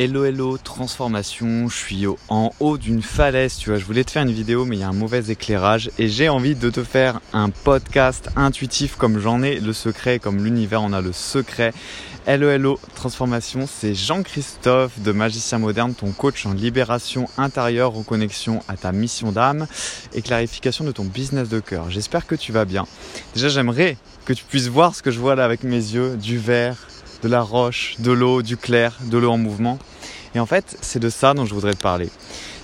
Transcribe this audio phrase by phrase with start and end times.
[0.00, 4.22] Hello hello transformation, je suis en haut d'une falaise, tu vois, je voulais te faire
[4.22, 7.20] une vidéo mais il y a un mauvais éclairage et j'ai envie de te faire
[7.32, 11.72] un podcast intuitif comme j'en ai le secret, comme l'univers en a le secret.
[12.26, 18.76] Hello hello transformation, c'est Jean-Christophe de Magicien Moderne, ton coach en libération intérieure, reconnexion à
[18.76, 19.66] ta mission d'âme
[20.14, 21.90] et clarification de ton business de cœur.
[21.90, 22.86] J'espère que tu vas bien.
[23.34, 23.96] Déjà j'aimerais
[24.26, 26.76] que tu puisses voir ce que je vois là avec mes yeux, du vert,
[27.22, 29.78] de la roche, de l'eau, du clair, de l'eau en mouvement.
[30.34, 32.10] Et en fait, c'est de ça dont je voudrais te parler.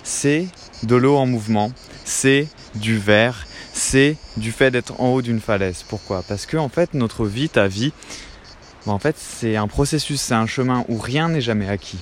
[0.02, 0.47] C'est
[0.83, 1.73] de l'eau en mouvement,
[2.05, 5.84] c'est du verre, c'est du fait d'être en haut d'une falaise.
[5.88, 6.23] Pourquoi?
[6.28, 7.92] Parce que en fait, notre vie, ta vie,
[8.87, 12.00] ben, en fait, c'est un processus, c'est un chemin où rien n'est jamais acquis.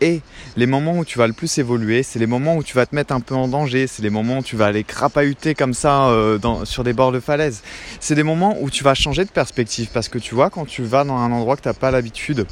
[0.00, 0.22] Et
[0.56, 2.94] les moments où tu vas le plus évoluer, c'est les moments où tu vas te
[2.94, 6.08] mettre un peu en danger, c'est les moments où tu vas aller crapahuter comme ça
[6.08, 7.62] euh, sur des bords de falaise.
[8.00, 10.82] C'est des moments où tu vas changer de perspective parce que tu vois, quand tu
[10.82, 12.46] vas dans un endroit que tu n'as pas l'habitude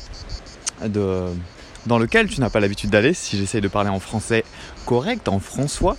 [0.84, 1.24] de,
[1.86, 4.44] dans lequel tu n'as pas l'habitude d'aller, si j'essaye de parler en français
[4.84, 5.96] correct, en François,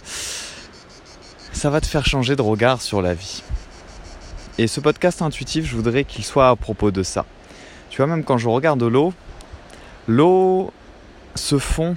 [1.52, 3.42] ça va te faire changer de regard sur la vie.
[4.60, 7.26] Et ce podcast intuitif, je voudrais qu'il soit à propos de ça.
[7.90, 9.14] Tu vois, même quand je regarde l'eau,
[10.08, 10.72] l'eau
[11.36, 11.96] se fond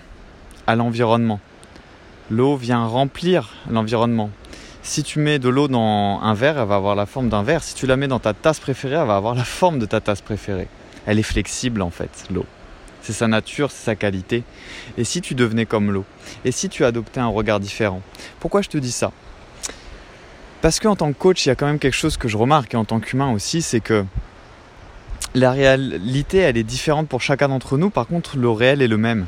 [0.66, 1.40] à l'environnement.
[2.30, 4.30] L'eau vient remplir l'environnement.
[4.82, 7.62] Si tu mets de l'eau dans un verre, elle va avoir la forme d'un verre.
[7.62, 10.00] Si tu la mets dans ta tasse préférée, elle va avoir la forme de ta
[10.00, 10.68] tasse préférée.
[11.06, 12.46] Elle est flexible en fait, l'eau.
[13.02, 14.44] C'est sa nature, c'est sa qualité.
[14.96, 16.04] Et si tu devenais comme l'eau?
[16.44, 18.00] Et si tu adoptais un regard différent?
[18.38, 19.10] Pourquoi je te dis ça?
[20.60, 22.74] Parce qu'en tant que coach, il y a quand même quelque chose que je remarque,
[22.74, 24.04] et en tant qu'humain aussi, c'est que
[25.34, 27.90] la réalité, elle est différente pour chacun d'entre nous.
[27.90, 29.26] Par contre, le réel est le même.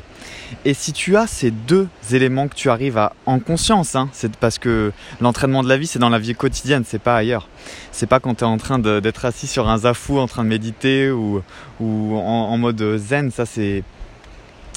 [0.63, 4.35] Et si tu as ces deux éléments que tu arrives à en conscience, hein, c'est
[4.35, 7.47] parce que l'entraînement de la vie, c'est dans la vie quotidienne, c'est pas ailleurs.
[7.91, 10.49] C'est pas quand tu es en train d'être assis sur un zafou en train de
[10.49, 11.41] méditer ou,
[11.79, 13.83] ou en, mode zen, ça c'est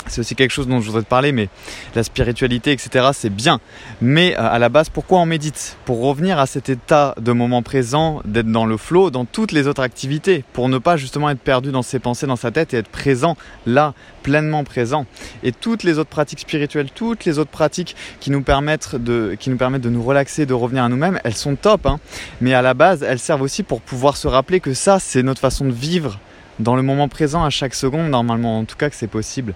[0.06, 1.48] c'est aussi quelque chose dont je voudrais te parler, mais
[1.94, 3.60] la spiritualité, etc., c'est bien.
[4.00, 5.76] Mais euh, à la base, pourquoi on médite?
[5.84, 9.66] Pour revenir à cet état de moment présent, d'être dans le flow, dans toutes les
[9.66, 12.78] autres activités, pour ne pas justement être perdu dans ses pensées, dans sa tête et
[12.78, 13.36] être présent
[13.66, 15.06] là, pleinement présent.
[15.42, 19.50] Et toutes les autres pratiques spirituelles, toutes les autres pratiques qui nous permettent de, qui
[19.50, 21.86] nous, permettent de nous relaxer, de revenir à nous-mêmes, elles sont top.
[21.86, 21.98] Hein.
[22.40, 25.40] Mais à la base, elles servent aussi pour pouvoir se rappeler que ça, c'est notre
[25.40, 26.18] façon de vivre
[26.58, 29.54] dans le moment présent à chaque seconde, normalement, en tout cas que c'est possible.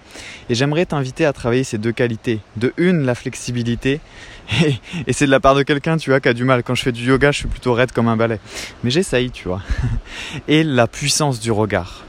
[0.49, 2.39] Et j'aimerais t'inviter à travailler ces deux qualités.
[2.55, 3.99] De une, la flexibilité.
[5.07, 6.63] Et, c'est de la part de quelqu'un, tu vois, qui a du mal.
[6.63, 8.39] Quand je fais du yoga, je suis plutôt raide comme un balai.
[8.83, 9.61] Mais j'essaye, tu vois.
[10.47, 12.03] Et la puissance du regard.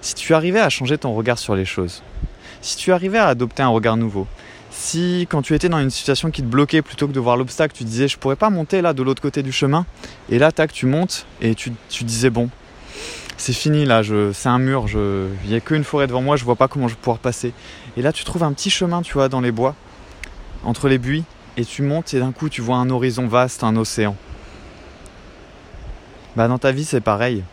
[0.00, 2.02] Si tu arrivais à changer ton regard sur les choses,
[2.60, 4.26] si tu arrivais à adopter un regard nouveau,
[4.70, 7.74] si quand tu étais dans une situation qui te bloquait plutôt que de voir l'obstacle,
[7.76, 9.86] tu disais je pourrais pas monter là de l'autre côté du chemin,
[10.30, 12.48] et là tac tu montes et tu, tu disais bon
[13.36, 14.02] c'est fini là,
[14.32, 16.94] c'est un mur, il n'y a qu'une forêt devant moi, je vois pas comment je
[16.94, 17.52] vais pouvoir passer.
[17.96, 19.74] Et là tu trouves un petit chemin, tu vois, dans les bois,
[20.64, 21.24] entre les buis,
[21.56, 24.16] et tu montes et d'un coup tu vois un horizon vaste, un océan.
[26.36, 27.44] Bah dans ta vie c'est pareil.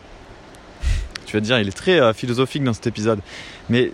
[1.26, 3.20] tu vas te dire, il est très euh, philosophique dans cet épisode.
[3.68, 3.92] Mais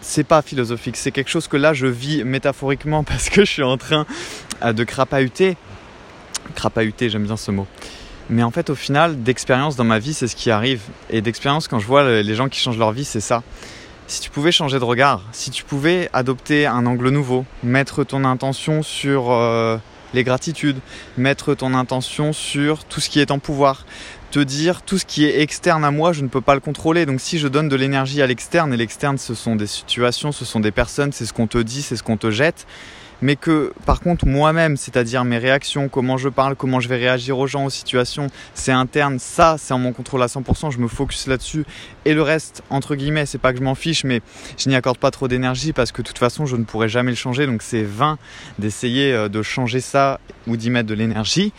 [0.00, 3.62] c'est pas philosophique, c'est quelque chose que là je vis métaphoriquement parce que je suis
[3.62, 4.06] en train
[4.62, 5.56] euh, de crapahuter.
[6.54, 7.66] Crapahuter, j'aime bien ce mot.
[8.28, 10.82] Mais en fait, au final, d'expérience dans ma vie, c'est ce qui arrive.
[11.10, 13.42] Et d'expérience, quand je vois les gens qui changent leur vie, c'est ça.
[14.08, 18.24] Si tu pouvais changer de regard, si tu pouvais adopter un angle nouveau, mettre ton
[18.24, 19.78] intention sur euh,
[20.14, 20.78] les gratitudes,
[21.16, 23.84] mettre ton intention sur tout ce qui est en pouvoir,
[24.30, 27.04] te dire tout ce qui est externe à moi, je ne peux pas le contrôler.
[27.04, 30.44] Donc si je donne de l'énergie à l'externe, et l'externe ce sont des situations, ce
[30.44, 32.66] sont des personnes, c'est ce qu'on te dit, c'est ce qu'on te jette,
[33.22, 37.38] mais que par contre moi-même, c'est-à-dire mes réactions, comment je parle, comment je vais réagir
[37.38, 40.88] aux gens, aux situations, c'est interne, ça c'est en mon contrôle à 100%, je me
[40.88, 41.64] focus là-dessus,
[42.04, 44.20] et le reste, entre guillemets, c'est pas que je m'en fiche, mais
[44.58, 47.10] je n'y accorde pas trop d'énergie parce que de toute façon je ne pourrai jamais
[47.10, 48.18] le changer, donc c'est vain
[48.58, 51.52] d'essayer euh, de changer ça ou d'y mettre de l'énergie.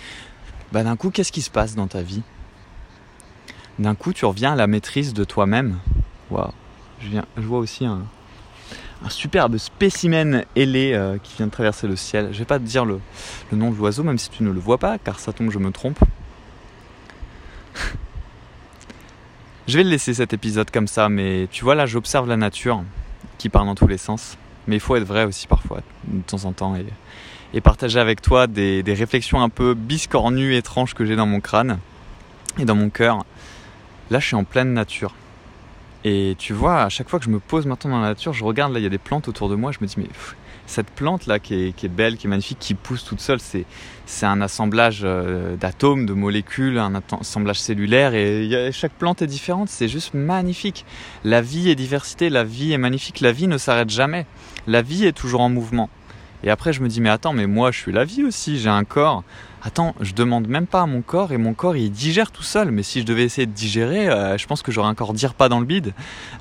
[0.72, 2.24] Bah d'un coup, qu'est-ce qui se passe dans ta vie?
[3.79, 5.78] D'un coup, tu reviens à la maîtrise de toi-même.
[6.29, 6.51] Waouh,
[7.00, 7.07] je,
[7.38, 8.06] je vois aussi un,
[9.05, 12.29] un superbe spécimen ailé euh, qui vient de traverser le ciel.
[12.31, 12.99] Je vais pas te dire le,
[13.51, 15.71] nom de l'oiseau, même si tu ne le vois pas, car ça tombe, je me
[15.71, 15.99] trompe.
[19.67, 22.83] je vais le laisser cet épisode comme ça, mais tu vois là, j'observe la nature
[23.38, 24.38] qui part dans tous les sens.
[24.67, 28.45] Mais il faut être vrai aussi parfois, de temps en temps, et, partager avec toi
[28.47, 31.79] des réflexions un peu biscornues, étranges que j'ai dans mon crâne
[32.59, 33.25] et dans mon cœur.
[34.11, 35.13] Là, je suis en pleine nature.
[36.03, 38.44] Et tu vois, à chaque fois que je me pose maintenant dans la nature, je
[38.44, 40.07] regarde, là, il y a des plantes autour de moi, je me dis, mais
[40.67, 43.65] cette plante là qui est, belle, qui est magnifique, qui pousse toute seule, c'est,
[44.21, 49.88] un assemblage euh, d'atomes, de molécules, un assemblage cellulaire et chaque plante est différente, c'est
[49.88, 50.85] juste magnifique.
[51.23, 54.25] La vie est diversité, la vie est magnifique, la vie ne s'arrête jamais.
[54.67, 55.89] La vie est toujours en mouvement.
[56.44, 58.69] Et après je me dis mais attends, mais moi je suis la vie aussi, j'ai
[58.69, 59.24] un corps.
[59.63, 62.72] Attends, je demande même pas à mon corps et mon corps il digère tout seul.
[62.72, 65.50] Mais si je devais essayer de digérer, euh, je pense que j'aurais encore dire pas
[65.50, 65.94] dans le bide.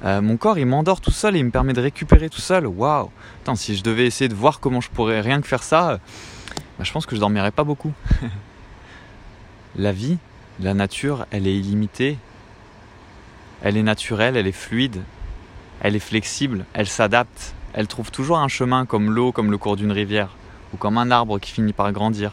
[0.05, 2.67] Euh, mon corps il m'endort tout seul et il me permet de récupérer tout seul.
[2.67, 3.11] Waouh
[3.43, 5.99] Attends, si je devais essayer de voir comment je pourrais rien que faire ça,
[6.79, 7.93] bah, je pense que je dormirais pas beaucoup.
[9.77, 10.19] la vie,
[10.61, 12.19] la nature, elle est illimitée.
[13.63, 15.03] Elle est naturelle, elle est fluide,
[15.81, 17.56] elle est flexible, elle s'adapte.
[17.77, 20.31] Elle trouve toujours un chemin comme l'eau, comme le cours d'une rivière,
[20.73, 22.33] ou comme un arbre qui finit par grandir.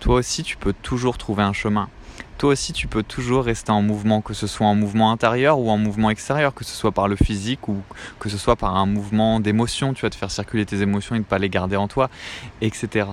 [0.00, 1.88] Toi aussi, tu peux toujours trouver un chemin.
[2.36, 5.70] Toi aussi, tu peux toujours rester en mouvement, que ce soit en mouvement intérieur ou
[5.70, 7.80] en mouvement extérieur, que ce soit par le physique ou
[8.18, 9.94] que ce soit par un mouvement d'émotion.
[9.94, 12.10] Tu vas te faire circuler tes émotions et ne pas les garder en toi,
[12.60, 13.06] etc.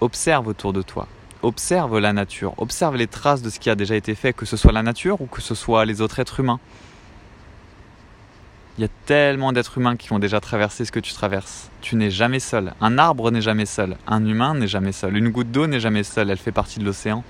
[0.00, 1.06] Observe autour de toi.
[1.42, 2.54] Observe la nature.
[2.56, 5.20] Observe les traces de ce qui a déjà été fait, que ce soit la nature
[5.20, 6.60] ou que ce soit les autres êtres humains.
[8.78, 11.70] Il y a tellement d'êtres humains qui ont déjà traversé ce que tu traverses.
[11.80, 12.74] Tu n'es jamais seul.
[12.82, 13.96] Un arbre n'est jamais seul.
[14.06, 15.16] Un humain n'est jamais seul.
[15.16, 16.28] Une goutte d'eau n'est jamais seule.
[16.28, 17.24] Elle fait partie de l'océan.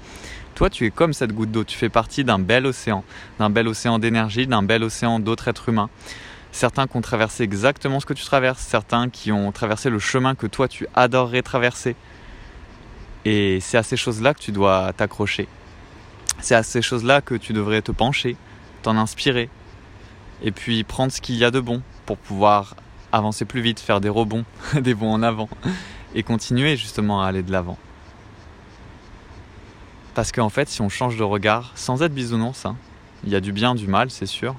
[0.56, 1.62] Toi, tu es comme cette goutte d'eau.
[1.62, 3.04] Tu fais partie d'un bel océan.
[3.38, 5.88] D'un bel océan d'énergie, d'un bel océan d'autres êtres humains.
[6.50, 8.62] Certains qui ont traversé exactement ce que tu traverses.
[8.62, 11.94] Certains qui ont traversé le chemin que toi, tu adorerais traverser.
[13.24, 15.46] Et c'est à ces choses-là que tu dois t'accrocher.
[16.40, 18.36] C'est à ces choses-là que tu devrais te pencher,
[18.82, 19.48] t'en inspirer,
[20.42, 22.76] et puis prendre ce qu'il y a de bon pour pouvoir
[23.12, 24.44] avancer plus vite, faire des rebonds,
[24.74, 25.48] des bons en avant
[26.14, 27.78] et continuer justement à aller de l'avant.
[30.14, 32.76] Parce qu'en fait, si on change de regard, sans être bisounours, hein,
[33.24, 34.54] il y a du bien, du mal, c'est sûr.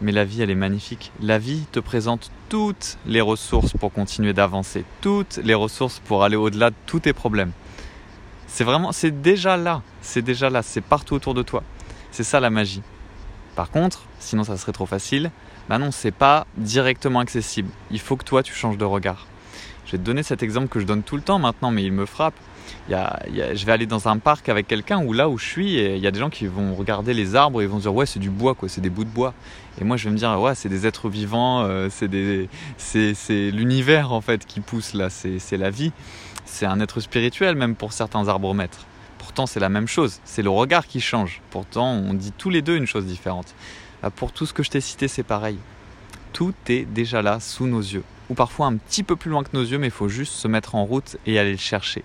[0.00, 1.10] Mais la vie, elle est magnifique.
[1.20, 6.36] La vie te présente toutes les ressources pour continuer d'avancer, toutes les ressources pour aller
[6.36, 7.52] au-delà de tous tes problèmes.
[8.46, 11.62] C'est vraiment, c'est déjà là, c'est déjà là, c'est partout autour de toi.
[12.10, 12.82] C'est ça la magie.
[13.56, 15.30] Par contre, sinon ça serait trop facile,
[15.68, 17.70] bah non, c'est pas directement accessible.
[17.90, 19.26] Il faut que toi tu changes de regard.
[19.86, 21.92] Je vais te donner cet exemple que je donne tout le temps maintenant, mais il
[21.92, 22.34] me frappe.
[22.88, 26.06] Je vais aller dans un parc avec quelqu'un où là où je suis, il y
[26.06, 28.54] a des gens qui vont regarder les arbres et vont dire ouais c'est du bois
[28.54, 29.34] quoi, c'est des bouts de bois.
[29.80, 34.12] Et moi je vais me dire ouais c'est des êtres vivants, euh, c'est, c'est l'univers
[34.12, 35.92] en fait qui pousse là, c'est la vie.
[36.44, 38.86] C'est un être spirituel même pour certains arbres maîtres.
[39.30, 40.18] Pourtant, c'est la même chose.
[40.24, 41.40] C'est le regard qui change.
[41.50, 43.54] Pourtant, on dit tous les deux une chose différente.
[44.02, 45.56] Bah, pour tout ce que je t'ai cité, c'est pareil.
[46.32, 48.02] Tout est déjà là, sous nos yeux.
[48.28, 50.48] Ou parfois un petit peu plus loin que nos yeux, mais il faut juste se
[50.48, 52.02] mettre en route et aller le chercher.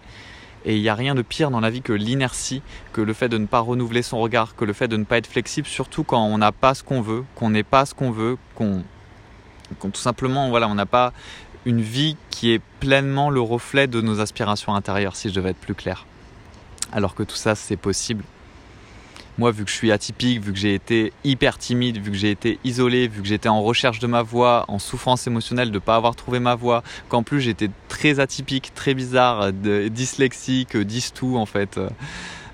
[0.65, 2.61] Et il n'y a rien de pire dans la vie que l'inertie,
[2.93, 5.17] que le fait de ne pas renouveler son regard, que le fait de ne pas
[5.17, 8.11] être flexible, surtout quand on n'a pas ce qu'on veut, qu'on n'est pas ce qu'on
[8.11, 8.83] veut, qu'on
[9.81, 11.11] tout simplement, voilà, on n'a pas
[11.65, 15.57] une vie qui est pleinement le reflet de nos aspirations intérieures, si je devais être
[15.57, 16.05] plus clair
[16.91, 18.23] alors que tout ça c'est possible.
[19.37, 22.31] Moi, vu que je suis atypique, vu que j'ai été hyper timide, vu que j'ai
[22.31, 25.79] été isolé, vu que j'étais en recherche de ma voix, en souffrance émotionnelle de ne
[25.79, 30.77] pas avoir trouvé ma voix, qu'en plus j'étais très atypique, très bizarre, dyslexique,
[31.13, 31.77] tout en fait.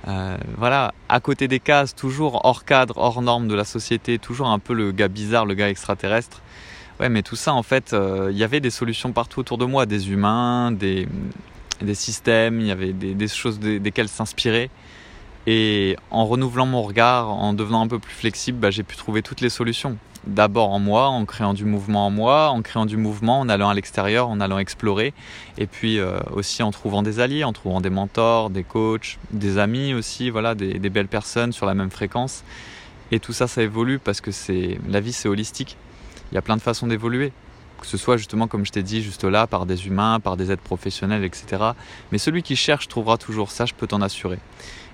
[0.08, 4.48] Euh, voilà, à côté des cases, toujours hors cadre, hors norme de la société, toujours
[4.48, 6.42] un peu le gars bizarre, le gars extraterrestre.
[7.00, 9.66] Ouais, mais tout ça, en fait, euh, il y avait des solutions partout autour de
[9.66, 11.08] moi, des humains, des,
[11.84, 14.70] des systèmes, il y avait des, choses desquelles s'inspirer.
[15.48, 19.22] Et en renouvelant mon regard, en devenant un peu plus flexible, bah, j'ai pu trouver
[19.22, 19.98] toutes les solutions.
[20.28, 23.70] D'abord en moi, en créant du mouvement en moi, en créant du mouvement, en allant
[23.70, 25.14] à l'extérieur, en allant explorer,
[25.58, 29.58] et puis euh, aussi en trouvant des alliés, en trouvant des mentors, des coachs, des
[29.58, 32.44] amis aussi, voilà, des, des belles personnes sur la même fréquence.
[33.12, 35.76] Et tout ça, ça évolue parce que c'est la vie, c'est holistique.
[36.32, 37.34] Il y a plein de façons d'évoluer
[37.82, 40.52] que ce soit justement comme je t'ai dit juste là par des humains, par des
[40.52, 41.62] aides professionnelles, etc.
[42.12, 44.40] Mais celui qui cherche trouvera toujours ça, je peux t'en assurer.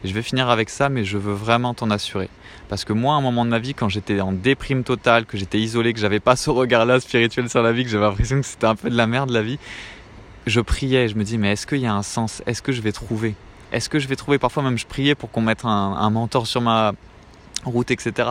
[0.03, 2.29] Et je vais finir avec ça, mais je veux vraiment t'en assurer.
[2.69, 5.37] Parce que moi, à un moment de ma vie, quand j'étais en déprime totale, que
[5.37, 8.45] j'étais isolé, que j'avais pas ce regard-là spirituel sur la vie, que j'avais l'impression que
[8.45, 9.59] c'était un peu de la merde la vie,
[10.45, 12.41] je priais, je me dis mais est-ce qu'il y a un sens?
[12.45, 13.35] Est-ce que je vais trouver?
[13.71, 14.37] Est-ce que je vais trouver?
[14.39, 16.93] Parfois même je priais pour qu'on mette un, un mentor sur ma
[17.65, 18.29] route, etc.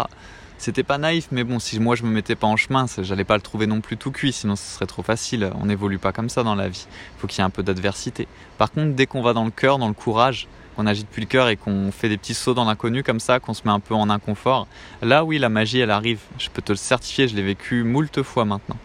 [0.58, 3.36] C'était pas naïf, mais bon, si moi je me mettais pas en chemin, j'allais pas
[3.36, 5.50] le trouver non plus tout cuit, sinon ce serait trop facile.
[5.60, 6.86] On n'évolue pas comme ça dans la vie.
[6.90, 8.26] Il faut qu'il y ait un peu d'adversité.
[8.56, 11.26] Par contre, dès qu'on va dans le cœur, dans le courage, qu'on agite plus le
[11.26, 13.80] cœur et qu'on fait des petits sauts dans l'inconnu comme ça, qu'on se met un
[13.80, 14.66] peu en inconfort,
[15.02, 16.20] là oui, la magie elle arrive.
[16.38, 18.78] Je peux te le certifier, je l'ai vécu moult fois maintenant.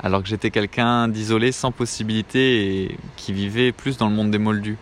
[0.00, 4.38] Alors que j'étais quelqu'un d'isolé, sans possibilité et qui vivait plus dans le monde des
[4.38, 4.78] moldus.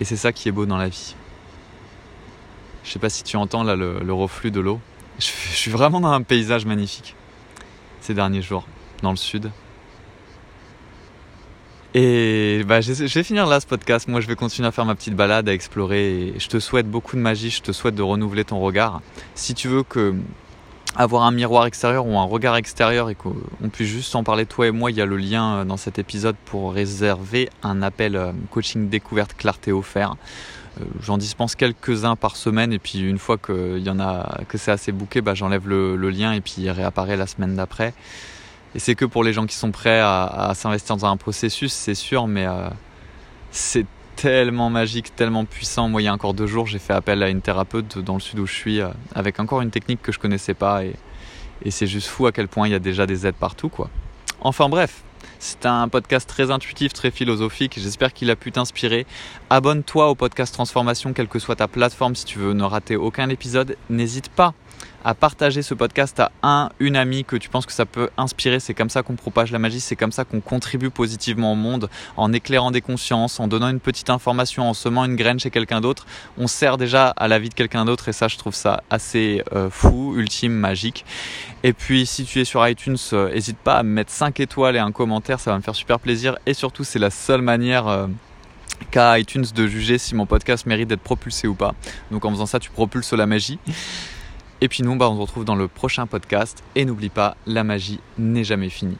[0.00, 1.14] Et c'est ça qui est beau dans la vie.
[2.84, 4.80] Je sais pas si tu entends là le, reflux de l'eau.
[5.18, 7.14] Je, suis vraiment dans un paysage magnifique.
[8.00, 8.66] ces derniers jours
[9.02, 9.50] dans le sud.
[11.92, 14.06] Et bah, je vais finir là ce podcast.
[14.06, 16.28] Moi, je vais continuer à faire ma petite balade, à explorer.
[16.28, 17.50] Et je te souhaite beaucoup de magie.
[17.50, 19.00] Je te souhaite de renouveler ton regard.
[19.34, 20.14] Si tu veux que
[20.96, 23.34] avoir un miroir extérieur ou un regard extérieur et qu'on
[23.72, 25.98] puisse juste en parler toi et moi, il y a le lien euh, dans cet
[25.98, 30.16] épisode pour réserver un appel euh, coaching découverte clarté offert.
[30.78, 34.58] Euh, j'en dispense quelques-uns par semaine et puis une fois que, y en a, que
[34.58, 37.94] c'est assez bouqué, bah, j'enlève le, lien et puis il réapparaît la semaine d'après.
[38.74, 41.96] Et c'est que pour les gens qui sont prêts à, s'investir dans un processus, c'est
[41.96, 42.46] sûr, mais
[43.50, 43.84] c'est
[44.14, 45.88] tellement magique, tellement puissant.
[45.88, 48.20] Moi, il y a encore deux jours, j'ai fait appel à une thérapeute dans le
[48.20, 48.80] sud où je suis,
[49.12, 50.94] avec encore une technique que je connaissais pas et,
[51.62, 53.90] et c'est juste fou à quel point il y a déjà des aides partout, quoi.
[54.40, 55.02] Enfin bref,
[55.38, 57.78] c'est un podcast très intuitif, très philosophique.
[57.78, 59.06] J'espère qu'il a pu t'inspirer.
[59.48, 63.28] Abonne-toi au podcast Transformation, quelle que soit ta plateforme, si tu veux ne rater aucun
[63.28, 63.76] épisode.
[63.88, 64.54] N'hésite pas
[65.04, 68.60] à partager ce podcast à un, une amie que tu penses que ça peut inspirer.
[68.60, 71.88] C'est comme ça qu'on propage la magie, c'est comme ça qu'on contribue positivement au monde,
[72.16, 75.80] en éclairant des consciences, en donnant une petite information, en semant une graine chez quelqu'un
[75.80, 76.06] d'autre.
[76.38, 79.42] On sert déjà à la vie de quelqu'un d'autre et ça, je trouve ça assez
[79.52, 81.04] euh, fou, ultime, magique.
[81.62, 84.76] Et puis, si tu es sur iTunes, n'hésite euh, pas à me mettre 5 étoiles
[84.76, 86.36] et un commentaire, ça va me faire super plaisir.
[86.46, 87.88] Et surtout, c'est la seule manière...
[87.88, 88.06] Euh,
[88.90, 91.74] qu'à iTunes de juger si mon podcast mérite d'être propulsé ou pas.
[92.10, 93.58] Donc en faisant ça, tu propulses la magie.
[94.60, 96.62] Et puis nous, bah, on se retrouve dans le prochain podcast.
[96.74, 98.98] Et n'oublie pas, la magie n'est jamais finie.